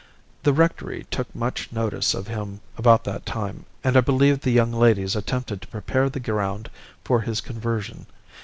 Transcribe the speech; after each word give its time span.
The 0.41 0.51
rectory 0.51 1.05
took 1.11 1.27
much 1.35 1.71
notice 1.71 2.15
of 2.15 2.25
him 2.27 2.61
about 2.75 3.03
that 3.03 3.23
time, 3.23 3.65
and 3.83 3.95
I 3.95 4.01
believe 4.01 4.41
the 4.41 4.49
young 4.49 4.71
ladies 4.73 5.15
attempted 5.15 5.61
to 5.61 5.67
prepare 5.67 6.09
the 6.09 6.19
ground 6.19 6.71
for 7.03 7.21
his 7.21 7.39
conversion. 7.39 8.07